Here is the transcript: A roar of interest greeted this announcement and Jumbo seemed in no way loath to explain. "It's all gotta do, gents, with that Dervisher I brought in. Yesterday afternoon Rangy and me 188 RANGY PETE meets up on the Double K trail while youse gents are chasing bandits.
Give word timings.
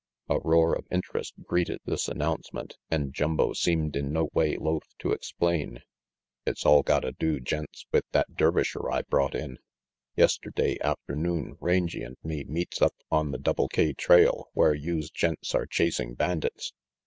A 0.29 0.39
roar 0.39 0.73
of 0.73 0.87
interest 0.89 1.35
greeted 1.43 1.79
this 1.85 2.07
announcement 2.07 2.75
and 2.89 3.13
Jumbo 3.13 3.53
seemed 3.53 3.95
in 3.95 4.11
no 4.11 4.29
way 4.33 4.57
loath 4.57 4.97
to 4.97 5.11
explain. 5.11 5.83
"It's 6.43 6.65
all 6.65 6.81
gotta 6.81 7.11
do, 7.11 7.39
gents, 7.39 7.85
with 7.91 8.05
that 8.11 8.33
Dervisher 8.33 8.91
I 8.91 9.03
brought 9.03 9.35
in. 9.35 9.59
Yesterday 10.15 10.79
afternoon 10.83 11.55
Rangy 11.59 12.01
and 12.01 12.17
me 12.23 12.37
188 12.37 12.41
RANGY 12.41 12.43
PETE 12.47 12.49
meets 12.51 12.81
up 12.81 12.95
on 13.11 13.29
the 13.29 13.37
Double 13.37 13.67
K 13.67 13.93
trail 13.93 14.49
while 14.55 14.73
youse 14.73 15.11
gents 15.11 15.53
are 15.53 15.67
chasing 15.67 16.15
bandits. 16.15 16.73